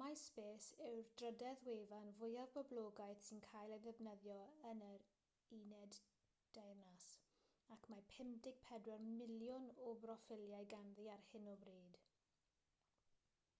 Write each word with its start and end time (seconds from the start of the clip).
myspace 0.00 0.70
yw'r 0.86 1.04
drydedd 1.20 1.60
wefan 1.68 2.08
fwyaf 2.20 2.54
poblogaidd 2.56 3.20
sy'n 3.28 3.42
cael 3.44 3.74
ei 3.76 3.82
defnyddio 3.84 4.38
yn 4.72 4.82
yr 4.88 5.04
ud 5.58 5.98
ac 7.78 7.88
mae 7.94 8.04
54 8.16 9.08
miliwn 9.22 9.70
o 9.86 9.94
broffiliau 10.08 10.68
ganddi 10.76 11.08
ar 11.16 11.26
hyn 11.32 11.50
o 11.56 11.58
bryd 11.66 12.02